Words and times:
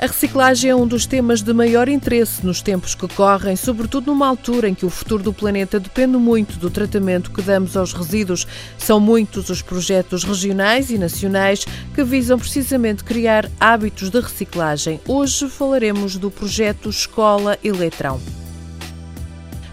A 0.00 0.06
reciclagem 0.06 0.70
é 0.70 0.76
um 0.76 0.86
dos 0.86 1.06
temas 1.06 1.42
de 1.42 1.52
maior 1.52 1.88
interesse 1.88 2.46
nos 2.46 2.62
tempos 2.62 2.94
que 2.94 3.08
correm, 3.08 3.56
sobretudo 3.56 4.06
numa 4.06 4.28
altura 4.28 4.68
em 4.68 4.74
que 4.74 4.86
o 4.86 4.90
futuro 4.90 5.24
do 5.24 5.32
planeta 5.32 5.80
depende 5.80 6.16
muito 6.16 6.56
do 6.56 6.70
tratamento 6.70 7.32
que 7.32 7.42
damos 7.42 7.76
aos 7.76 7.92
resíduos. 7.92 8.46
São 8.78 9.00
muitos 9.00 9.50
os 9.50 9.60
projetos 9.60 10.22
regionais 10.22 10.90
e 10.90 10.98
nacionais 10.98 11.66
que 11.96 12.04
visam 12.04 12.38
precisamente 12.38 13.02
criar 13.02 13.50
hábitos 13.58 14.08
de 14.08 14.20
reciclagem. 14.20 15.00
Hoje 15.04 15.48
falaremos 15.48 16.16
do 16.16 16.30
projeto 16.30 16.88
Escola 16.88 17.58
Eletrão. 17.64 18.20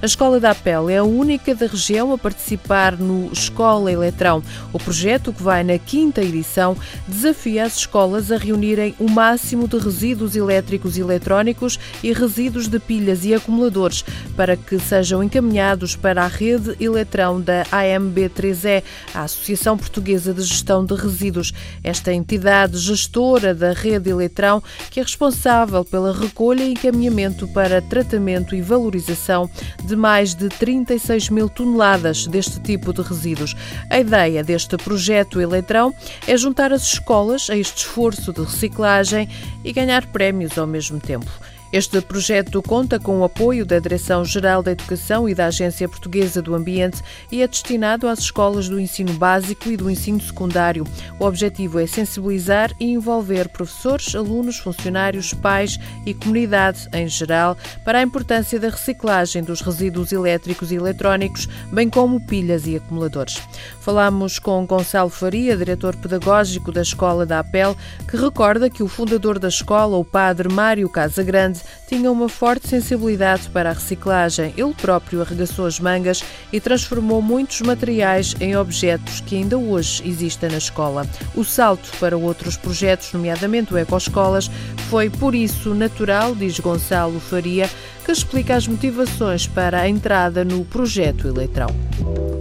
A 0.06 0.14
Escola 0.16 0.40
da 0.40 0.52
Apel 0.52 0.88
é 0.88 0.98
a 0.98 1.04
única 1.04 1.56
da 1.56 1.66
região 1.66 2.14
a 2.14 2.18
participar 2.18 2.96
no 2.96 3.34
Escola 3.34 3.92
Eletrão. 3.92 4.44
O 4.72 4.78
projeto, 4.78 5.34
que 5.34 5.42
vai 5.42 5.64
na 5.64 5.80
quinta 5.80 6.22
edição, 6.22 6.78
desafia 7.08 7.64
as 7.64 7.76
escolas 7.76 8.32
a 8.32 8.38
reunirem 8.38 8.94
o 9.00 9.10
máximo 9.10 9.68
de 9.68 9.80
resíduos 9.80 10.36
elétricos 10.36 10.96
e 10.96 11.02
eletrónicos 11.02 11.80
e 12.04 12.14
resíduos 12.14 12.68
de 12.68 12.78
pilhas 12.78 13.26
e 13.26 13.34
acumuladores 13.34 14.06
para 14.38 14.56
que 14.56 14.78
sejam 14.78 15.24
encaminhados 15.24 15.96
para 15.96 16.24
a 16.24 16.28
rede 16.28 16.76
Eletrão 16.80 17.42
da 17.42 17.64
AMB3E, 17.64 18.84
a 19.12 19.24
Associação 19.24 19.76
Portuguesa 19.76 20.36
de 20.36 20.44
Gestão 20.44 20.86
de 20.86 20.94
Resíduos. 20.94 21.52
Esta 21.84 22.14
entidade 22.14 22.78
gestora 22.78 23.56
da 23.56 23.74
rede 23.74 24.12
Eletrão, 24.12 24.62
que 24.92 25.00
é 25.00 25.04
responsável 25.04 25.84
pela 25.84 26.14
recolha 26.14 26.64
e 26.64 26.74
encaminhamento 26.74 27.48
para 27.48 27.82
tratamento 27.82 28.54
e 28.54 28.62
valorização 28.62 29.50
de 29.84 29.95
de 29.96 30.02
mais 30.02 30.36
de 30.36 30.50
36 30.50 31.30
mil 31.30 31.50
toneladas 31.50 32.28
deste 32.28 32.60
tipo 32.60 32.94
de 32.94 33.02
resíduos. 33.02 33.56
A 33.90 34.00
ideia 34.00 34.44
deste 34.44 34.76
projeto 34.78 35.40
Eletrão 35.40 35.96
é 36.28 36.38
juntar 36.38 36.74
as 36.74 36.84
escolas 36.84 37.50
a 37.50 37.58
este 37.58 37.78
esforço 37.78 38.34
de 38.34 38.42
reciclagem 38.42 39.30
e 39.64 39.72
ganhar 39.72 40.06
prémios 40.08 40.58
ao 40.58 40.68
mesmo 40.68 41.00
tempo. 41.00 41.32
Este 41.76 42.00
projeto 42.00 42.62
conta 42.62 42.98
com 42.98 43.20
o 43.20 43.26
apoio 43.26 43.66
da 43.66 43.80
Direção-Geral 43.80 44.64
da 44.64 44.72
Educação 44.72 45.28
e 45.28 45.36
da 45.36 45.48
Agência 45.48 45.90
Portuguesa 45.90 46.42
do 46.42 46.56
Ambiente 46.56 47.04
e 47.30 47.42
é 47.42 47.48
destinado 47.50 48.08
às 48.08 48.20
escolas 48.20 48.70
do 48.70 48.80
ensino 48.80 49.12
básico 49.16 49.68
e 49.68 49.76
do 49.76 49.92
ensino 49.92 50.22
secundário. 50.22 50.86
O 51.20 51.26
objetivo 51.26 51.78
é 51.78 51.86
sensibilizar 51.86 52.72
e 52.80 52.94
envolver 52.94 53.50
professores, 53.50 54.16
alunos, 54.16 54.58
funcionários, 54.58 55.34
pais 55.34 55.78
e 56.06 56.14
comunidade 56.14 56.88
em 56.94 57.10
geral 57.10 57.58
para 57.84 58.00
a 58.00 58.04
importância 58.04 58.58
da 58.58 58.70
reciclagem 58.70 59.44
dos 59.44 59.60
resíduos 59.60 60.14
elétricos 60.14 60.72
e 60.72 60.76
eletrónicos, 60.76 61.50
bem 61.74 61.90
como 61.90 62.26
pilhas 62.26 62.66
e 62.68 62.78
acumuladores. 62.78 63.42
Falamos 63.82 64.40
com 64.40 64.66
Gonçalo 64.66 65.10
Faria, 65.10 65.58
diretor 65.58 65.94
pedagógico 65.98 66.72
da 66.72 66.82
Escola 66.82 67.26
da 67.26 67.40
APEL, 67.40 67.76
que 68.10 68.16
recorda 68.16 68.70
que 68.70 68.82
o 68.82 68.88
fundador 68.88 69.38
da 69.38 69.50
escola, 69.50 69.98
o 69.98 70.06
padre 70.06 70.48
Mário 70.48 70.88
Casagrande, 70.88 71.65
tinha 71.88 72.12
uma 72.12 72.30
forte 72.30 72.68
sensibilidade 72.68 73.50
para 73.50 73.70
a 73.70 73.74
reciclagem. 73.74 74.54
Ele 74.58 74.74
próprio 74.74 75.22
arregaçou 75.22 75.66
as 75.66 75.80
mangas 75.80 76.24
e 76.52 76.60
transformou 76.60 77.22
muitos 77.22 77.62
materiais 77.62 78.36
em 78.40 78.56
objetos 78.56 79.22
que 79.22 79.36
ainda 79.36 79.58
hoje 79.58 80.02
existem 80.06 80.50
na 80.50 80.58
escola. 80.58 81.08
O 81.36 81.44
salto 81.44 81.90
para 82.00 82.18
outros 82.18 82.58
projetos, 82.58 83.14
nomeadamente 83.14 83.74
o 83.74 83.78
Ecoescolas, 83.78 84.50
foi 84.90 85.10
por 85.10 85.36
isso 85.36 85.74
natural, 85.74 86.36
diz 86.36 86.60
Gonçalo 86.60 87.20
Faria, 87.20 87.70
que 88.04 88.12
explica 88.12 88.56
as 88.56 88.68
motivações 88.68 89.48
para 89.48 89.82
a 89.82 89.90
entrada 89.90 90.46
no 90.46 90.64
projeto 90.66 91.28
Eletrão. 91.28 92.35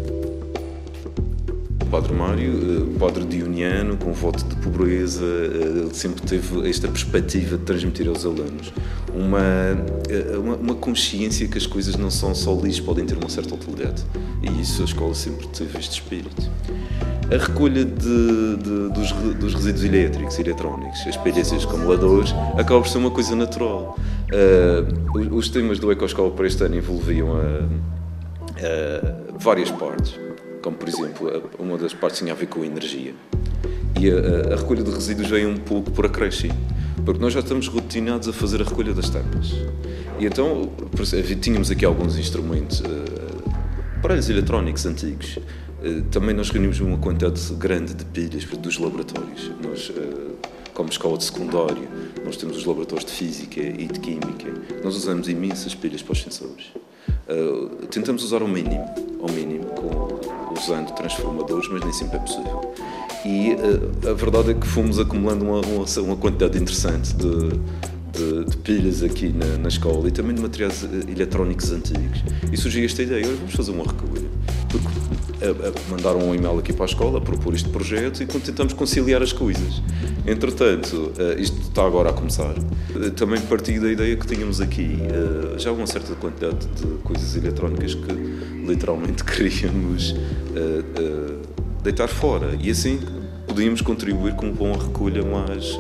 Padre 1.95 2.13
Mário, 2.13 2.53
eh, 2.53 2.99
padre 2.99 3.25
dioniano, 3.25 3.97
com 3.97 4.13
voto 4.13 4.45
de 4.45 4.57
pobreza, 4.57 5.25
eh, 5.25 5.79
ele 5.79 5.95
sempre 5.95 6.23
teve 6.23 6.69
esta 6.69 6.89
perspectiva 6.89 7.57
de 7.57 7.63
transmitir 7.63 8.09
aos 8.09 8.27
alunos 8.27 8.73
uma, 9.15 9.39
eh, 10.09 10.37
uma, 10.37 10.57
uma, 10.57 10.75
consciência 10.75 11.47
que 11.47 11.57
as 11.57 11.69
coisas 11.69 11.95
não 11.95 12.11
são 12.11 12.35
só 12.35 12.53
lixo, 12.53 12.83
podem 12.83 13.07
ter 13.07 13.17
uma 13.17 13.29
certa 13.29 13.55
utilidade. 13.55 14.03
E 14.43 14.61
isso 14.61 14.83
a 14.83 14.87
escola 14.87 15.15
sempre 15.15 15.47
teve 15.47 15.79
este 15.79 15.93
espírito. 15.93 16.51
A 17.33 17.37
recolha 17.37 17.85
de, 17.85 18.57
de, 18.57 18.89
dos, 18.93 19.13
dos, 19.39 19.55
resíduos 19.55 19.85
elétricos 19.85 20.37
e 20.37 20.41
eletrónicos, 20.41 20.99
as 21.07 21.17
pilhas 21.17 21.53
e 21.53 21.55
os 21.55 21.65
acumuladores, 21.65 22.35
acaba 22.59 22.81
por 22.81 22.89
ser 22.89 22.99
uma 22.99 23.13
coisa 23.13 23.37
natural. 23.37 23.97
Uh, 24.33 25.37
os 25.37 25.49
temas 25.49 25.79
do 25.79 25.93
Ecoscola 25.93 26.33
para 26.33 26.45
este 26.45 26.65
ano 26.65 26.75
envolviam 26.75 27.29
várias 29.39 29.71
partes 29.71 30.24
como 30.65 30.79
por 30.79 30.89
exemplo, 30.89 31.51
uma 31.59 31.77
das 31.77 31.93
partes 31.93 32.21
tinha 32.21 32.33
a 32.33 32.35
ver 32.35 32.47
com 32.47 32.65
energia. 32.65 33.15
E 34.01 34.11
a, 34.11 34.55
a 34.55 34.57
recolha 34.57 34.83
de 34.83 34.91
resíduos 34.91 35.29
veio 35.29 35.51
um 35.51 35.59
pouco 35.59 35.91
por 35.91 36.07
acréscimo, 36.07 36.55
porque 37.05 37.21
nós 37.21 37.35
já 37.35 37.41
estamos 37.41 37.69
rotinados 37.69 38.29
a 38.29 38.33
fazer 38.33 38.63
a 38.63 38.65
recolha 38.65 38.95
das 38.95 39.11
tampas. 39.11 39.53
E 40.19 40.25
então 40.25 40.73
tínhamos 41.43 41.71
aqui 41.71 41.85
alguns 41.85 42.17
instrumentos, 42.17 42.81
uh, 42.81 42.85
aparelhos 43.99 44.31
eletrónicos 44.31 44.87
antigos. 44.87 45.37
Uh, 45.37 46.01
também 46.11 46.35
nós 46.35 46.49
reunimos 46.49 46.81
uma 46.81 46.97
quantidade 46.97 47.39
grande 47.57 47.93
de 47.93 48.07
pilhas 48.07 48.47
dos 48.47 48.79
laboratórios. 48.79 49.51
Nós, 49.63 49.91
uh, 49.91 50.35
como 50.73 50.89
escola 50.89 51.19
de 51.19 51.25
secundário, 51.25 51.87
nós 52.25 52.39
temos 52.39 52.57
os 52.57 52.65
laboratórios 52.65 53.05
de 53.05 53.13
física 53.13 53.61
e 53.61 53.87
de 53.87 54.01
química. 54.01 54.51
Nós 54.83 54.97
usamos 54.97 55.29
imensas 55.29 55.75
pilhas 55.75 56.01
para 56.01 56.13
os 56.15 56.23
sensores. 56.23 56.73
Uh, 57.29 57.87
tentamos 57.89 58.25
usar 58.25 58.43
o 58.43 58.49
mínimo, 58.49 58.85
ao 59.21 59.31
mínimo, 59.31 59.67
com 59.67 60.14
usando 60.59 60.93
transformadores, 60.95 61.69
mas 61.71 61.83
nem 61.83 61.93
sempre 61.93 62.17
é 62.17 62.21
possível. 62.21 62.75
E 63.25 63.55
uh, 63.55 64.11
a 64.11 64.15
verdade 64.15 64.51
é 64.51 64.55
que 64.55 64.67
fomos 64.67 64.99
acumulando 64.99 65.45
uma, 65.45 65.61
uma, 65.61 65.85
uma 66.03 66.17
quantidade 66.17 66.59
interessante 66.59 67.15
de, 67.15 67.49
de, 68.13 68.45
de, 68.45 68.57
pilhas 68.59 69.03
aqui 69.03 69.29
na, 69.29 69.59
na, 69.59 69.69
escola 69.69 70.07
e 70.09 70.11
também 70.11 70.35
de 70.35 70.43
materiais 70.43 70.85
eh, 70.85 71.11
eletrónicos 71.11 71.73
antigos. 71.73 72.23
E 72.53 72.57
surgiu 72.57 72.85
esta 72.85 73.03
ideia: 73.03 73.27
vamos 73.27 73.55
fazer 73.55 73.71
uma 73.71 73.85
recolha. 73.85 74.29
Porque 74.69 74.87
mandaram 75.91 76.21
um 76.21 76.35
e-mail 76.35 76.59
aqui 76.59 76.73
para 76.73 76.85
a 76.85 76.87
escola 76.87 77.21
propor 77.21 77.55
este 77.55 77.69
projeto 77.69 78.23
e 78.23 78.27
tentamos 78.27 78.73
conciliar 78.73 79.23
as 79.23 79.33
coisas. 79.33 79.83
Entretanto, 80.27 81.13
uh, 81.19 81.39
isto 81.39 81.61
está 81.61 81.85
agora 81.85 82.11
a 82.11 82.13
começar. 82.13 82.55
Uh, 82.95 83.11
também 83.11 83.41
parti 83.43 83.79
da 83.79 83.91
ideia 83.91 84.17
que 84.17 84.27
tínhamos 84.27 84.61
aqui 84.61 84.99
uh, 85.03 85.59
já 85.59 85.71
uma 85.71 85.87
certa 85.87 86.15
quantidade 86.15 86.67
de 86.67 86.87
coisas 87.03 87.37
eletrónicas 87.37 87.95
que 87.95 88.13
literalmente 88.67 89.23
queríamos 89.25 90.15
deitar 91.83 92.09
fora 92.09 92.57
e 92.59 92.71
assim 92.71 92.99
podíamos 93.47 93.83
contribuir 93.83 94.35
com 94.37 94.47
uma 94.47 94.83
recolha 94.83 95.23
mais, 95.23 95.79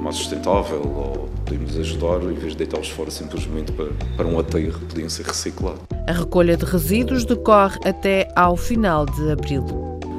mais 0.00 0.16
sustentável 0.16 1.29
podíamos 1.50 1.76
ajudar 1.76 2.22
em 2.30 2.34
vez 2.34 2.52
de 2.52 2.58
deitá-los 2.58 2.88
fora 2.88 3.10
simplesmente 3.10 3.72
para, 3.72 3.88
para 4.16 4.26
um 4.26 4.38
aterro, 4.38 4.80
podiam 4.88 5.08
ser 5.08 5.26
reciclados. 5.26 5.80
A 6.06 6.12
recolha 6.12 6.56
de 6.56 6.64
resíduos 6.64 7.24
decorre 7.24 7.78
até 7.84 8.28
ao 8.36 8.56
final 8.56 9.04
de 9.04 9.32
abril. 9.32 9.64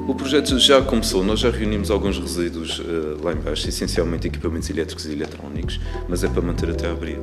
O 0.06 0.14
projeto 0.14 0.58
já 0.58 0.82
começou, 0.82 1.24
nós 1.24 1.40
já 1.40 1.50
reunimos 1.50 1.90
alguns 1.90 2.18
resíduos 2.18 2.80
uh, 2.80 3.22
lá 3.22 3.32
embaixo, 3.32 3.68
essencialmente 3.68 4.26
equipamentos 4.26 4.68
elétricos 4.68 5.06
e 5.06 5.12
eletrónicos, 5.12 5.80
mas 6.08 6.24
é 6.24 6.28
para 6.28 6.42
manter 6.42 6.70
até 6.70 6.90
abril. 6.90 7.20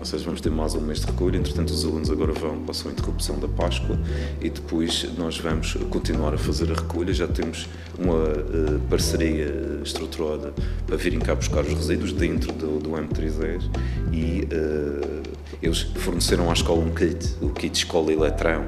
Ou 0.00 0.06
seja, 0.06 0.24
vamos 0.24 0.40
ter 0.40 0.50
mais 0.50 0.74
um 0.74 0.80
mês 0.80 1.00
de 1.00 1.06
recolha, 1.06 1.36
entretanto 1.36 1.68
os 1.68 1.84
alunos 1.84 2.10
agora 2.10 2.32
vão, 2.32 2.58
passam 2.62 2.90
a 2.90 2.92
interrupção 2.94 3.38
da 3.38 3.46
Páscoa 3.46 3.98
e 4.40 4.48
depois 4.48 5.06
nós 5.18 5.38
vamos 5.38 5.74
continuar 5.90 6.32
a 6.32 6.38
fazer 6.38 6.72
a 6.72 6.74
recolha. 6.74 7.12
Já 7.12 7.28
temos 7.28 7.68
uma 7.98 8.14
uh, 8.14 8.80
parceria 8.88 9.78
estruturada 9.84 10.54
para 10.86 10.96
virem 10.96 11.18
cá 11.18 11.34
buscar 11.34 11.64
os 11.64 11.74
resíduos 11.74 12.14
dentro 12.14 12.50
do, 12.50 12.78
do 12.78 12.90
M310 12.92 13.70
e 14.10 14.48
uh, 14.54 15.20
eles 15.62 15.82
forneceram 15.82 16.48
à 16.48 16.54
escola 16.54 16.80
um 16.82 16.94
kit, 16.94 17.34
o 17.42 17.50
kit 17.50 17.76
Escola 17.76 18.10
Eletrão, 18.10 18.64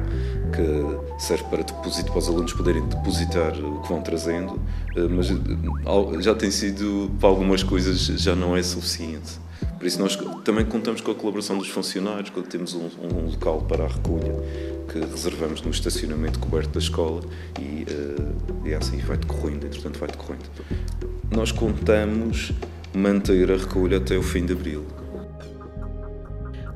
que 0.52 1.22
serve 1.24 1.44
para 1.44 1.62
depósito 1.62 2.10
para 2.10 2.18
os 2.18 2.28
alunos 2.28 2.52
poderem 2.52 2.86
depositar 2.86 3.52
o 3.58 3.80
que 3.80 3.88
vão 3.88 4.02
trazendo, 4.02 4.60
eh, 4.94 5.08
mas 5.08 5.28
já 6.22 6.34
tem 6.34 6.50
sido, 6.50 7.10
para 7.18 7.30
algumas 7.30 7.62
coisas, 7.62 7.98
já 7.98 8.36
não 8.36 8.54
é 8.54 8.62
suficiente. 8.62 9.40
Por 9.82 9.88
isso 9.88 9.98
nós 9.98 10.16
também 10.44 10.64
contamos 10.64 11.00
com 11.00 11.10
a 11.10 11.14
colaboração 11.16 11.58
dos 11.58 11.68
funcionários, 11.68 12.30
quando 12.30 12.46
temos 12.46 12.72
um, 12.72 12.88
um 13.02 13.30
local 13.32 13.62
para 13.62 13.82
a 13.82 13.88
recolha 13.88 14.32
que 14.88 15.00
reservamos 15.00 15.60
no 15.60 15.72
estacionamento 15.72 16.38
coberto 16.38 16.74
da 16.74 16.78
escola 16.78 17.20
e, 17.58 17.84
uh, 17.92 18.64
e 18.64 18.74
assim 18.74 18.98
vai 18.98 19.16
decorrendo, 19.16 19.66
entretanto 19.66 19.98
vai 19.98 20.08
decorrendo. 20.08 20.44
Nós 21.34 21.50
contamos 21.50 22.52
manter 22.94 23.50
a 23.50 23.56
recolha 23.56 23.96
até 23.96 24.16
o 24.16 24.22
fim 24.22 24.46
de 24.46 24.52
abril. 24.52 24.86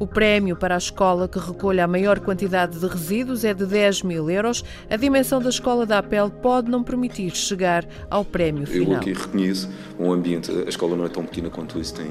O 0.01 0.07
prémio 0.07 0.57
para 0.57 0.75
a 0.75 0.79
escola 0.79 1.29
que 1.29 1.39
recolha 1.39 1.85
a 1.85 1.87
maior 1.87 2.19
quantidade 2.19 2.77
de 2.77 2.87
resíduos 2.87 3.45
é 3.45 3.55
de 3.55 3.65
10 3.65 4.03
mil 4.03 4.29
euros. 4.29 4.65
A 4.91 4.97
dimensão 4.97 5.41
da 5.41 5.49
escola 5.49 5.87
da 5.87 5.99
APEL 5.99 6.29
pode 6.29 6.69
não 6.69 6.83
permitir 6.83 7.35
chegar 7.35 7.87
ao 8.11 8.25
prémio 8.25 8.67
final. 8.67 8.95
Eu 8.95 8.99
aqui 8.99 9.13
reconheço 9.13 9.71
um 9.97 10.13
ambiente, 10.13 10.51
a 10.51 10.69
escola 10.69 10.97
não 10.97 11.07
é 11.07 11.09
tão 11.09 11.25
pequena 11.25 11.49
quanto 11.49 11.81
isso, 11.81 11.95
tem 11.95 12.09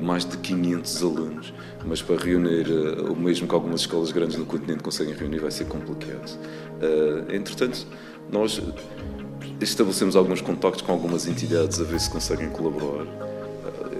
mais 0.00 0.24
de 0.24 0.36
500 0.38 1.02
alunos, 1.02 1.54
mas 1.84 2.02
para 2.02 2.16
reunir 2.16 2.66
eh, 2.68 3.02
o 3.02 3.14
mesmo 3.14 3.46
que 3.46 3.54
algumas 3.54 3.80
escolas 3.80 4.10
grandes 4.10 4.36
no 4.36 4.44
continente 4.44 4.82
conseguem 4.82 5.14
reunir 5.14 5.38
vai 5.38 5.50
ser 5.50 5.66
complicado. 5.66 6.38
Eh, 6.80 7.36
entretanto, 7.36 7.86
nós 8.30 8.60
estabelecemos 9.60 10.16
alguns 10.16 10.40
contactos 10.40 10.82
com 10.82 10.92
algumas 10.92 11.26
entidades 11.26 11.80
a 11.80 11.84
ver 11.84 12.00
se 12.00 12.10
conseguem 12.10 12.50
colaborar. 12.50 13.06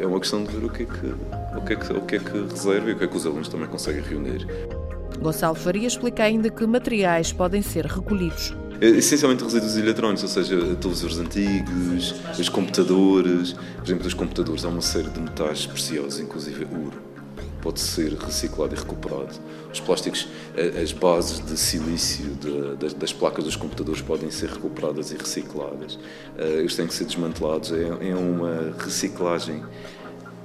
É 0.00 0.06
uma 0.06 0.20
questão 0.20 0.44
de 0.44 0.50
ver 0.52 0.64
o 0.66 0.68
que 0.68 0.82
é 0.82 0.86
que, 0.86 1.06
o 1.56 1.64
que, 1.64 1.72
é 1.72 1.76
que, 1.76 1.92
o 1.92 2.00
que, 2.02 2.16
é 2.16 2.18
que 2.18 2.38
reserva 2.52 2.90
e 2.90 2.92
o 2.92 2.98
que 2.98 3.04
é 3.04 3.06
que 3.06 3.16
os 3.16 3.24
alunos 3.24 3.48
também 3.48 3.66
conseguem 3.66 4.02
reunir. 4.02 4.46
Gonçalo 5.20 5.54
Faria 5.54 5.86
explica 5.86 6.24
ainda 6.24 6.50
que 6.50 6.66
materiais 6.66 7.32
podem 7.32 7.62
ser 7.62 7.86
recolhidos. 7.86 8.54
É, 8.80 8.86
essencialmente 8.86 9.42
resíduos 9.42 9.76
eletrónicos, 9.76 10.22
ou 10.22 10.28
seja, 10.28 10.76
televisores 10.76 11.18
antigos, 11.18 12.14
os 12.38 12.48
computadores. 12.48 13.52
Por 13.52 13.84
exemplo, 13.84 14.04
dos 14.04 14.14
computadores 14.14 14.64
há 14.64 14.68
uma 14.68 14.82
série 14.82 15.08
de 15.08 15.20
metais 15.20 15.66
preciosos, 15.66 16.20
inclusive 16.20 16.66
ouro 16.72 17.06
pode 17.66 17.80
ser 17.80 18.12
reciclado 18.12 18.76
e 18.76 18.78
recuperado. 18.78 19.34
Os 19.72 19.80
plásticos, 19.80 20.28
as 20.80 20.92
bases 20.92 21.44
de 21.44 21.56
silício 21.56 22.26
de, 22.36 22.94
das 22.94 23.12
placas 23.12 23.44
dos 23.44 23.56
computadores 23.56 24.00
podem 24.00 24.30
ser 24.30 24.50
recuperadas 24.50 25.10
e 25.10 25.16
recicladas. 25.16 25.98
Eh, 26.38 26.58
eles 26.60 26.76
têm 26.76 26.86
que 26.86 26.94
ser 26.94 27.06
desmantelados. 27.06 27.72
É, 27.72 28.10
é 28.10 28.14
uma 28.14 28.72
reciclagem 28.78 29.64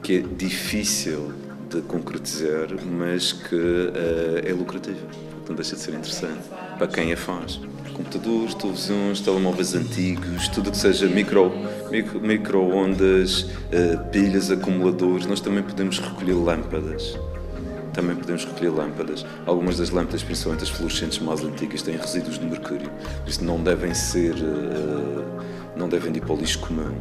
que 0.02 0.18
é 0.18 0.22
difícil 0.22 1.32
de 1.70 1.82
concretizar, 1.84 2.70
mas 2.84 3.34
que 3.34 3.56
uh, 3.56 4.42
é 4.44 4.52
lucrativa. 4.52 5.08
Então 5.44 5.56
deixa 5.56 5.76
de 5.76 5.82
ser 5.82 5.92
interessante 5.92 6.42
para 6.78 6.88
quem 6.88 7.14
a 7.14 7.18
faz 7.18 7.60
computadores, 8.02 8.56
televisões, 8.56 9.22
telemóveis 9.22 9.76
antigos, 9.76 10.48
tudo 10.48 10.72
que 10.72 10.78
seja 10.78 11.08
micro, 11.08 11.52
micro, 11.92 12.20
micro-ondas, 12.20 13.44
uh, 13.44 14.10
pilhas, 14.12 14.50
acumuladores. 14.50 15.26
Nós 15.28 15.40
também 15.40 15.64
podemos 15.64 16.00
recolher 16.00 16.34
lâmpadas. 16.34 17.18
Também 17.94 18.16
podemos 18.16 18.46
recolher 18.46 18.70
lâmpadas. 18.70 19.26
Algumas 19.46 19.78
das 19.78 19.90
lâmpadas, 19.90 20.24
principalmente 20.24 20.64
as 20.64 20.70
fluorescentes 20.70 21.20
mais 21.20 21.44
antigas, 21.44 21.82
têm 21.82 21.96
resíduos 21.96 22.40
de 22.40 22.46
mercúrio. 22.46 22.90
Por 23.22 23.30
isso 23.30 23.44
não 23.44 23.62
devem 23.62 23.94
ser. 23.94 24.34
Uh, 24.34 25.42
não 25.76 25.88
devem 25.88 26.16
ir 26.16 26.22
para 26.22 26.34
o 26.34 26.38
lixo 26.38 26.60
comum 26.60 26.92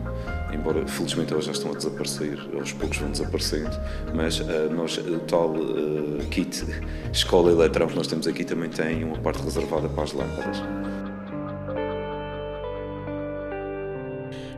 embora 0.52 0.86
felizmente 0.86 1.32
elas 1.32 1.44
já 1.44 1.52
estão 1.52 1.72
a 1.72 1.74
desaparecer, 1.74 2.38
aos 2.54 2.72
poucos 2.72 2.98
vão 2.98 3.10
desaparecendo, 3.10 3.70
mas 4.14 4.40
uh, 4.40 4.70
nós, 4.74 4.98
o 4.98 5.18
tal 5.20 5.54
uh, 5.54 6.18
kit 6.30 6.64
escola 7.12 7.50
eletrão 7.50 7.86
que 7.86 7.96
nós 7.96 8.06
temos 8.06 8.26
aqui 8.26 8.44
também 8.44 8.68
tem 8.68 9.04
uma 9.04 9.18
parte 9.18 9.42
reservada 9.42 9.88
para 9.88 10.04
as 10.04 10.12
lâmpadas. 10.12 10.62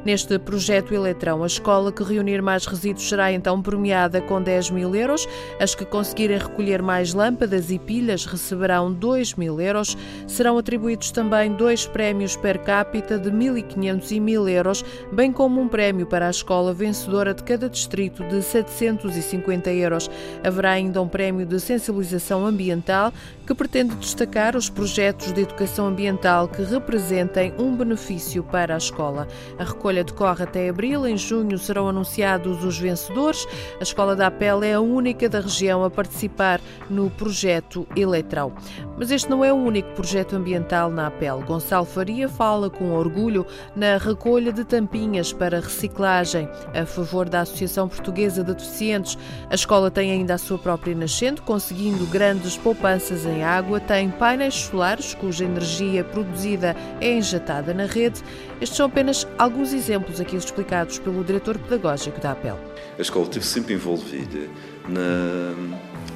Neste 0.04 0.37
projeto 0.37 0.93
Eletrão, 0.93 1.44
a 1.44 1.46
escola 1.46 1.93
que 1.93 2.02
reunir 2.02 2.43
mais 2.43 2.66
resíduos 2.66 3.08
será 3.08 3.32
então 3.32 3.62
premiada 3.62 4.20
com 4.20 4.43
10 4.43 4.70
mil 4.70 4.96
euros. 4.96 5.28
As 5.60 5.76
que 5.76 5.84
conseguirem 5.84 6.38
recolher 6.38 6.82
mais 6.82 7.14
lâmpadas 7.14 7.70
e 7.70 7.78
pilhas 7.78 8.26
receberão 8.26 8.93
2 8.93 9.34
mil 9.34 9.60
euros. 9.60 9.96
Serão 10.26 10.58
atribuídos 10.58 11.12
também 11.12 11.52
dois 11.52 11.87
prémios 11.87 12.34
per 12.34 12.58
capita 12.64 13.16
de 13.16 13.31
1.500 13.31 14.10
e 14.10 14.20
1.000 14.20 14.49
euros, 14.50 14.84
bem 15.12 15.31
como 15.31 15.60
um 15.60 15.69
prémio 15.69 16.05
para 16.05 16.26
a 16.26 16.31
escola 16.31 16.75
vencedora 16.75 17.32
de 17.32 17.44
cada 17.44 17.70
distrito 17.70 18.25
de 18.25 18.43
750 18.43 19.70
euros. 19.70 20.10
Haverá 20.43 20.72
ainda 20.72 21.00
um 21.00 21.06
prémio 21.06 21.46
de 21.46 21.60
sensibilização 21.60 22.44
ambiental 22.44 23.12
que 23.46 23.55
pretende 23.55 23.94
destacar 23.94 24.56
os 24.56 24.69
projetos 24.69 25.31
de 25.31 25.43
educação 25.43 25.87
ambiental 25.87 26.48
que 26.48 26.62
representem 26.62 27.55
um 27.56 27.76
benefício 27.76 28.43
para 28.43 28.75
a 28.75 28.78
escola. 28.78 29.28
A 29.58 29.64
recolha 29.64 29.92
escolha 29.93 30.05
decorre 30.05 30.44
até 30.44 30.69
abril. 30.69 31.06
Em 31.06 31.17
junho 31.17 31.59
serão 31.59 31.89
anunciados 31.89 32.65
os 32.65 32.79
vencedores. 32.79 33.47
A 33.79 33.83
Escola 33.83 34.17
da 34.17 34.29
Apel 34.29 34.62
é 34.62 34.73
a 34.73 34.81
única 34.81 35.29
da 35.29 35.41
região 35.41 35.85
a 35.85 35.91
participar 35.91 36.61
no 36.89 37.11
projeto 37.11 37.87
Eletrão. 37.94 38.53
Mas 38.97 39.11
este 39.11 39.29
não 39.29 39.44
é 39.44 39.53
o 39.53 39.56
único 39.56 39.91
projeto 39.93 40.35
ambiental 40.35 40.91
na 40.91 41.09
Apel. 41.09 41.43
Gonçalo 41.43 41.85
Faria 41.85 42.29
fala 42.29 42.71
com 42.71 42.93
orgulho 42.93 43.47
na 43.77 43.99
recolha 43.99 44.53
de 44.53 44.65
tampinhas 44.65 45.33
para 45.33 45.61
reciclagem 45.61 46.49
a 46.75 46.87
favor 46.87 47.29
da 47.29 47.41
Associação 47.41 47.89
Portuguesa 47.89 48.43
de 48.43 48.55
Deficientes. 48.55 49.19
A 49.50 49.55
escola 49.55 49.91
tem 49.91 50.12
ainda 50.12 50.35
a 50.35 50.39
sua 50.39 50.59
própria 50.59 50.94
nascente, 50.94 51.43
conseguindo 51.43 52.06
grandes 52.06 52.56
poupanças 52.56 53.27
em 53.27 53.44
água, 53.44 53.79
tem 53.81 54.11
painéis 54.11 54.55
solares 54.55 55.15
cuja 55.15 55.44
energia 55.44 56.05
produzida 56.05 56.75
é 57.00 57.12
injetada 57.12 57.75
na 57.75 57.85
rede. 57.85 58.23
Estes 58.62 58.76
são 58.76 58.87
apenas 58.87 59.26
alguns 59.37 59.73
exemplos 59.73 60.20
aqui 60.20 60.37
explicados 60.37 60.97
pelo 61.00 61.25
diretor 61.25 61.59
pedagógico 61.59 62.20
da 62.20 62.31
APEL. 62.31 62.56
A 62.97 63.03
escola 63.03 63.25
esteve 63.25 63.44
sempre 63.44 63.75
envolvida 63.75 64.49
na, 64.88 65.53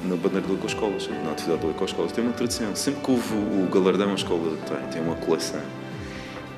na 0.05 0.15
bandeira 0.15 0.47
do 0.47 0.53
Ecoescolas, 0.53 1.09
na 1.25 1.31
atividade 1.31 1.59
do 1.63 1.71
Ecoescolas. 1.71 2.13
Tem 2.13 2.23
uma 2.23 2.31
tradição. 2.31 2.73
Sempre 2.73 3.01
que 3.01 3.11
houve 3.11 3.33
o 3.33 3.67
galardão, 3.69 4.11
a 4.11 4.15
escola 4.15 4.57
tem, 4.65 4.77
tem 4.91 5.01
uma 5.01 5.17
coleção. 5.17 5.59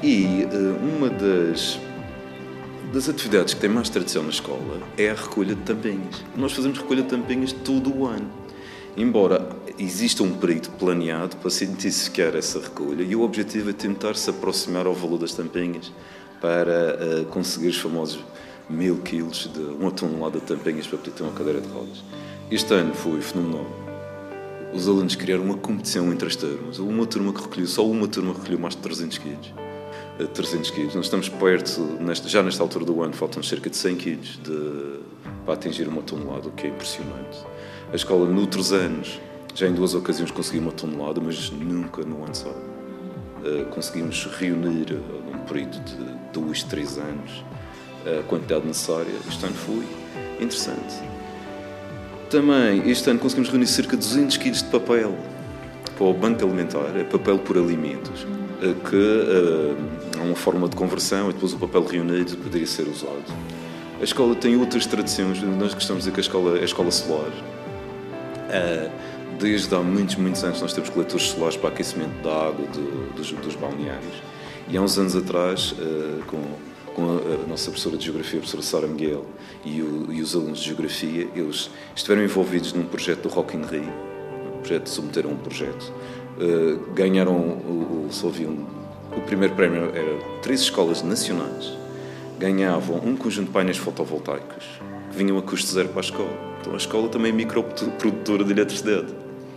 E 0.04 0.46
uh, 0.54 0.96
uma 0.96 1.10
das, 1.10 1.80
das 2.94 3.10
atividades 3.10 3.56
que 3.56 3.60
tem 3.60 3.70
mais 3.72 3.90
tradição 3.90 4.22
na 4.22 4.30
escola 4.30 4.84
é 4.96 5.10
a 5.10 5.16
recolha 5.16 5.56
de 5.56 5.62
tampinhas. 5.62 6.24
Nós 6.38 6.52
fazemos 6.52 6.78
recolha 6.78 7.02
de 7.02 7.10
tampinhas 7.10 7.52
todo 7.52 7.92
o 7.92 8.06
ano. 8.06 8.30
Embora 9.00 9.48
exista 9.78 10.24
um 10.24 10.32
período 10.32 10.72
planeado 10.72 11.38
para 11.38 11.50
se 11.50 11.64
intensificar 11.64 12.36
essa 12.36 12.60
recolha, 12.60 13.02
e 13.02 13.16
o 13.16 13.22
objetivo 13.22 13.70
é 13.70 13.74
tentar 13.74 14.14
se 14.18 14.30
aproximar 14.30 14.86
ao 14.86 14.94
valor 14.94 15.20
das 15.20 15.34
tampinhas 15.34 15.90
para 16.42 16.98
uh, 17.00 17.26
conseguir 17.28 17.70
os 17.70 17.78
famosos 17.78 18.20
mil 18.70 18.98
quilos 18.98 19.50
de 19.54 19.62
uma 19.62 19.90
tonelada 19.90 20.42
de 20.42 20.46
tampinhas 20.46 20.86
para 20.86 20.98
poder 20.98 21.12
ter 21.12 21.24
uma 21.24 21.32
cadeira 21.32 21.62
de 21.62 21.70
rodas. 21.70 22.04
Este 22.52 22.74
ano 22.74 22.94
foi 22.94 23.22
fenomenal. 23.22 23.66
Os 24.74 24.86
alunos 24.86 25.16
criaram 25.16 25.46
uma 25.46 25.58
competição 25.58 26.12
entre 26.12 26.28
as 26.28 26.36
turmas. 26.36 26.78
Uma 26.78 27.06
turma 27.06 27.32
que 27.32 27.42
recolheu, 27.42 27.68
só 27.68 27.86
uma 27.86 28.06
turma 28.06 28.34
recolheu 28.34 28.60
mais 28.60 28.76
de 28.76 28.82
300 28.82 29.18
quilos. 29.18 29.54
300 30.34 30.70
eh, 30.70 30.74
quilos. 30.74 30.96
Nós 30.96 31.06
estamos 31.06 31.30
perto, 31.30 31.98
já 32.28 32.44
nesta 32.44 32.62
altura 32.62 32.84
do 32.84 33.02
ano, 33.02 33.14
faltam 33.14 33.42
cerca 33.42 33.70
de 33.70 33.78
100 33.78 33.96
quilos 33.96 34.40
de, 34.44 35.00
para 35.46 35.54
atingir 35.54 35.88
uma 35.88 36.02
tonelada, 36.02 36.50
o 36.50 36.52
que 36.52 36.68
é 36.68 36.70
impressionante. 36.70 37.40
A 37.92 37.96
escola, 37.96 38.30
noutros 38.30 38.72
anos, 38.72 39.20
já 39.56 39.68
em 39.68 39.74
duas 39.74 39.96
ocasiões 39.96 40.30
conseguiu 40.30 40.62
uma 40.62 40.72
tonelada, 40.72 41.20
mas 41.20 41.50
nunca 41.50 42.04
no 42.04 42.24
ano 42.24 42.36
só. 42.36 42.50
Uh, 42.50 43.66
conseguimos 43.72 44.26
reunir, 44.38 44.94
num 45.26 45.40
período 45.48 45.80
de 45.80 45.96
dois, 46.32 46.62
três 46.62 46.98
anos 46.98 47.44
a 48.06 48.24
quantidade 48.24 48.66
necessária. 48.66 49.12
Este 49.28 49.44
ano 49.44 49.56
foi 49.56 49.88
interessante. 50.40 50.96
Também, 52.30 52.90
este 52.90 53.10
ano 53.10 53.20
conseguimos 53.20 53.50
reunir 53.50 53.66
cerca 53.66 53.98
de 53.98 54.08
200 54.08 54.38
kg 54.38 54.52
de 54.52 54.64
papel 54.66 55.16
para 55.98 56.06
o 56.06 56.14
Banco 56.14 56.46
Alimentar, 56.46 56.96
é 56.96 57.04
papel 57.04 57.40
por 57.40 57.58
alimentos, 57.58 58.26
eh, 58.62 58.74
que 58.88 60.18
é 60.18 60.22
uma 60.22 60.36
forma 60.36 60.70
de 60.70 60.76
conversão 60.76 61.30
e 61.30 61.34
depois 61.34 61.54
o 61.54 61.58
papel 61.58 61.84
reunido 61.84 62.38
poderia 62.38 62.68
ser 62.68 62.88
usado. 62.88 63.26
A 64.00 64.04
escola 64.04 64.36
tem 64.36 64.56
outras 64.56 64.86
tradições, 64.86 65.42
nós 65.42 65.74
gostamos 65.74 66.04
de 66.04 66.10
dizer 66.10 66.12
que 66.12 66.20
a 66.20 66.22
escola 66.22 66.58
é 66.58 66.62
a 66.62 66.66
escola 66.66 66.92
solar. 66.92 67.32
Uh, 68.50 68.90
desde 69.38 69.74
há 69.76 69.80
muitos, 69.80 70.16
muitos 70.16 70.44
anos 70.44 70.62
nós 70.62 70.74
temos 70.74 70.90
coletores 70.90 71.28
solares 71.28 71.56
para 71.56 71.70
aquecimento 71.70 72.22
da 72.24 72.48
água 72.48 72.68
de, 72.68 72.82
dos, 73.16 73.32
dos 73.32 73.56
balneários. 73.56 74.22
E 74.68 74.78
há 74.78 74.82
uns 74.82 74.98
anos 74.98 75.16
atrás, 75.16 75.72
uh, 75.74 76.24
com, 76.26 76.42
com 76.94 77.04
a, 77.04 77.48
nossa 77.48 77.70
professora 77.70 77.98
de 77.98 78.06
Geografia, 78.06 78.40
a 78.40 78.42
professora 78.42 78.64
Sara 78.64 78.88
Miguel, 78.88 79.26
e, 79.64 79.82
o, 79.82 80.12
e, 80.12 80.22
os 80.22 80.36
alunos 80.36 80.60
de 80.60 80.66
Geografia, 80.66 81.28
eles 81.36 81.70
estiveram 81.96 82.24
envolvidos 82.24 82.74
num 82.74 82.86
projeto 82.86 83.24
do 83.24 83.30
Rock 83.30 83.56
in 83.56 83.62
Rio, 83.62 83.94
um 84.56 84.60
projeto, 84.60 84.90
submeteram 84.90 85.32
um 85.32 85.38
projeto, 85.38 85.94
uh, 86.38 86.94
ganharam 86.94 87.34
o, 87.36 88.08
o, 88.08 89.18
o 89.18 89.22
primeiro 89.22 89.56
prémio 89.56 89.92
era 89.96 90.20
três 90.42 90.62
escolas 90.62 91.02
nacionais, 91.02 91.78
ganhavam 92.38 92.98
um 92.98 93.16
conjunto 93.16 93.48
de 93.48 93.54
painéis 93.54 93.78
fotovoltaicos 93.78 94.66
que 95.12 95.18
vinham 95.18 95.38
a 95.38 95.42
custo 95.42 95.72
zero 95.72 95.90
para 95.90 96.00
a 96.00 96.02
escola. 96.02 96.49
Então 96.60 96.74
a 96.74 96.78
escola 96.78 97.10
também 97.10 97.32
é 97.32 97.36
microprodutora 97.36 98.44
de 98.44 98.52
eletricidade 98.52 99.08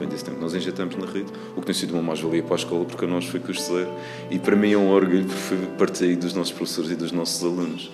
bem 0.02 0.08
desse 0.08 0.24
tempo. 0.24 0.40
Nós 0.40 0.54
injetamos 0.54 0.96
na 0.96 1.06
rede, 1.06 1.32
o 1.56 1.60
que 1.60 1.66
tem 1.66 1.74
sido 1.74 1.94
uma 1.94 2.02
mais-valia 2.02 2.42
para 2.42 2.54
a 2.54 2.58
escola, 2.58 2.84
porque 2.84 3.04
a 3.04 3.08
nós 3.08 3.24
foi 3.26 3.40
custo 3.40 3.74
zero. 3.74 3.90
E 4.30 4.38
para 4.38 4.56
mim 4.56 4.72
é 4.72 4.76
um 4.76 4.90
orgulho, 4.90 5.24
porque 5.24 5.40
foi 5.40 5.58
partir 5.78 6.16
dos 6.16 6.34
nossos 6.34 6.52
professores 6.52 6.90
e 6.90 6.96
dos 6.96 7.12
nossos 7.12 7.42
alunos. 7.42 7.90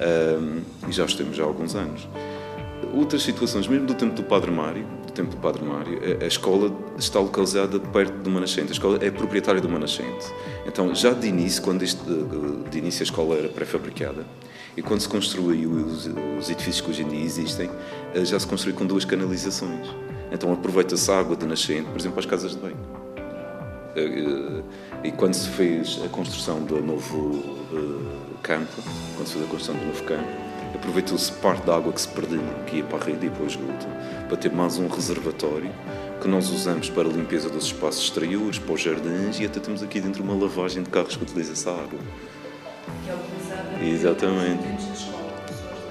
Um, 0.00 0.88
e 0.88 0.92
já 0.92 1.04
os 1.04 1.14
temos 1.14 1.38
há 1.38 1.42
alguns 1.42 1.74
anos. 1.74 2.08
Outras 2.94 3.22
situações, 3.22 3.68
mesmo 3.68 3.86
do 3.86 3.94
tempo 3.94 4.14
do 4.14 4.22
Padre 4.22 4.50
Mário, 4.50 4.86
do 5.10 5.14
tempo 5.14 5.30
do 5.30 5.36
Padre 5.36 5.64
Mário, 5.64 6.00
a, 6.20 6.24
a 6.24 6.26
escola 6.26 6.72
está 6.98 7.18
localizada 7.18 7.78
perto 7.78 8.22
de 8.22 8.28
uma 8.28 8.40
nascente. 8.40 8.68
A 8.68 8.72
escola 8.72 8.98
é 9.02 9.10
proprietária 9.10 9.60
de 9.60 9.66
uma 9.66 9.78
nascente. 9.78 10.26
Então, 10.66 10.94
já 10.94 11.12
de 11.12 11.26
início, 11.26 11.62
quando 11.62 11.82
este, 11.82 12.00
de 12.70 12.78
início 12.78 13.02
a 13.02 13.04
escola 13.04 13.36
era 13.36 13.48
pré-fabricada, 13.48 14.24
e 14.76 14.82
quando 14.82 15.00
se 15.00 15.08
construiu 15.08 15.70
os, 15.70 16.08
os 16.38 16.48
edifícios 16.48 16.80
que 16.80 16.90
hoje 16.90 17.02
em 17.02 17.08
dia 17.08 17.24
existem, 17.24 17.68
eh, 18.14 18.24
já 18.24 18.38
se 18.38 18.46
construiu 18.46 18.76
com 18.76 18.86
duas 18.86 19.04
canalizações 19.04 19.88
Então 20.30 20.52
aproveita-se 20.52 21.10
a 21.10 21.18
água 21.18 21.36
de 21.36 21.44
nascente, 21.44 21.88
por 21.90 21.98
exemplo, 21.98 22.12
para 22.12 22.20
as 22.20 22.26
casas 22.26 22.52
de 22.52 22.58
banho. 22.58 22.76
Eh, 23.96 24.00
eh, 24.00 25.08
E 25.08 25.10
quando 25.10 25.34
se 25.34 25.48
fez 25.48 26.00
a 26.04 26.08
construção 26.08 26.62
do 26.62 26.80
novo 26.80 27.58
campo, 28.42 28.82
quando 29.16 29.26
se 29.26 29.32
fez 29.32 29.44
a 29.44 29.48
construção 29.48 29.74
do 29.74 29.86
novo 29.86 30.04
campo, 30.04 30.49
aproveitou-se 30.74 31.32
parte 31.32 31.66
da 31.66 31.76
água 31.76 31.92
que 31.92 32.00
se 32.00 32.08
perdia, 32.08 32.40
que 32.66 32.76
ia 32.76 32.84
para 32.84 32.98
a 32.98 33.04
rede 33.04 33.26
e 33.26 33.30
para 33.30 33.44
o 33.44 33.46
esgoto, 33.46 33.86
para 34.28 34.36
ter 34.36 34.52
mais 34.52 34.78
um 34.78 34.88
reservatório 34.88 35.70
que 36.20 36.28
nós 36.28 36.50
usamos 36.50 36.90
para 36.90 37.08
a 37.08 37.12
limpeza 37.12 37.48
dos 37.48 37.64
espaços 37.64 38.04
exteriores, 38.04 38.58
para 38.58 38.74
os 38.74 38.80
jardins 38.80 39.40
e 39.40 39.46
até 39.46 39.58
temos 39.58 39.82
aqui 39.82 40.00
dentro 40.00 40.22
uma 40.22 40.34
lavagem 40.34 40.82
de 40.82 40.90
carros 40.90 41.16
que 41.16 41.22
utiliza 41.22 41.52
essa 41.52 41.70
água. 41.70 41.98
Exatamente. 43.82 44.62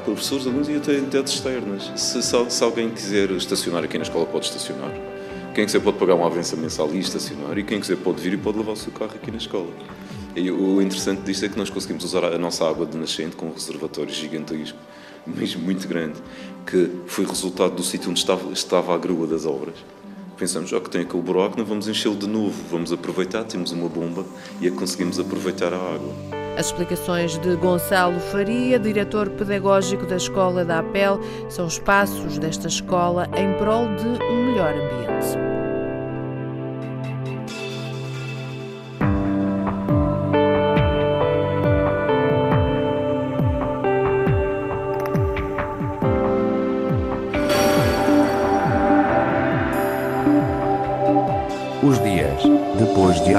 Professores, 0.06 0.46
alunos 0.46 0.70
e 0.70 0.76
até 0.76 0.94
entidades 0.94 1.34
externas. 1.34 1.92
Se, 1.96 2.22
se, 2.22 2.50
se 2.50 2.64
alguém 2.64 2.90
quiser 2.90 3.32
estacionar 3.32 3.84
aqui 3.84 3.98
na 3.98 4.04
escola, 4.04 4.26
pode 4.26 4.46
estacionar. 4.46 4.92
Quem 5.54 5.66
quiser 5.66 5.82
pode 5.82 5.98
pagar 5.98 6.16
uma 6.16 6.28
avança 6.28 6.56
mensal 6.56 6.90
e 6.94 7.00
estacionar, 7.00 7.58
e 7.58 7.64
quem 7.64 7.80
quiser 7.80 7.98
pode 7.98 8.22
vir 8.22 8.34
e 8.34 8.38
pode 8.38 8.60
levar 8.60 8.74
o 8.74 8.78
seu 8.78 8.92
carro 8.92 9.12
aqui 9.16 9.32
na 9.32 9.38
escola. 9.38 9.68
E 10.36 10.52
o 10.52 10.82
interessante 10.82 11.22
disto 11.24 11.46
é 11.46 11.50
que 11.50 11.58
nós 11.58 11.70
conseguimos 11.70 12.04
usar 12.04 12.24
a 12.24 12.38
nossa 12.38 12.68
água 12.68 12.86
de 12.86 12.98
nascente 12.98 13.36
com 13.36 13.48
um 13.48 13.54
reservatório 13.54 14.14
gigantesco, 14.14 14.78
mesmo 15.26 15.62
muito 15.62 15.88
grande, 15.88 16.20
que 16.66 16.90
foi 17.08 17.26
resultado 17.26 17.76
do 17.76 17.84
sítio 17.84 18.10
onde 18.10 18.20
estava, 18.20 18.52
estava 18.52 18.94
a 18.94 18.98
grua 18.98 19.28
das 19.28 19.46
obras. 19.46 19.76
Pensamos, 20.38 20.70
já 20.70 20.80
que 20.80 20.90
tem 20.90 21.02
aquele 21.02 21.22
buraco, 21.22 21.58
não 21.58 21.66
vamos 21.66 21.90
enchê-lo 21.90 22.16
de 22.16 22.28
novo, 22.28 22.56
vamos 22.70 22.94
aproveitar, 22.94 23.44
temos 23.44 23.74
uma 23.74 23.90
bomba 23.90 24.26
e 24.62 24.68
a 24.70 24.72
conseguimos 24.72 25.20
aproveitar 25.20 25.74
a 25.74 25.78
água. 25.78 26.14
As 26.58 26.68
explicações 26.68 27.38
de 27.40 27.56
Gonçalo 27.58 28.20
Faria, 28.20 28.80
diretor 28.80 29.30
pedagógico 29.30 30.06
da 30.06 30.16
Escola 30.16 30.64
da 30.64 30.80
APEL, 30.80 31.20
são 31.50 31.66
os 31.66 31.78
passos 31.80 32.38
desta 32.38 32.68
escola 32.68 33.30
em 33.38 33.54
prol 33.58 33.88
de 33.96 34.08
um 34.24 34.46
melhor 34.46 34.74
ambiente. 34.74 35.59